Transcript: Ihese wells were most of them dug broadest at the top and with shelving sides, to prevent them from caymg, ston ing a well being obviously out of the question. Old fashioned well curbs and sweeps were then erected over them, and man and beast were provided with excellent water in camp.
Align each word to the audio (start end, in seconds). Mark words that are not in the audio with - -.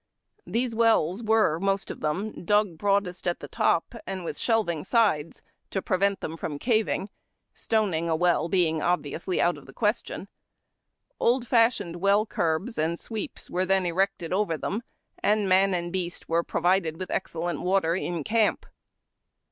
Ihese 0.47 0.73
wells 0.73 1.21
were 1.21 1.59
most 1.59 1.91
of 1.91 1.99
them 1.99 2.43
dug 2.43 2.75
broadest 2.75 3.27
at 3.27 3.39
the 3.39 3.47
top 3.47 3.93
and 4.07 4.25
with 4.25 4.35
shelving 4.35 4.83
sides, 4.83 5.43
to 5.69 5.79
prevent 5.79 6.21
them 6.21 6.37
from 6.37 6.57
caymg, 6.57 7.09
ston 7.53 7.93
ing 7.93 8.09
a 8.09 8.15
well 8.15 8.49
being 8.49 8.81
obviously 8.81 9.39
out 9.39 9.59
of 9.59 9.67
the 9.67 9.73
question. 9.73 10.27
Old 11.19 11.45
fashioned 11.47 11.97
well 11.97 12.25
curbs 12.25 12.79
and 12.79 12.97
sweeps 12.97 13.47
were 13.47 13.63
then 13.67 13.85
erected 13.85 14.33
over 14.33 14.57
them, 14.57 14.81
and 15.21 15.47
man 15.47 15.71
and 15.75 15.93
beast 15.93 16.27
were 16.27 16.41
provided 16.41 16.97
with 16.97 17.11
excellent 17.11 17.61
water 17.61 17.93
in 17.95 18.23
camp. 18.23 18.65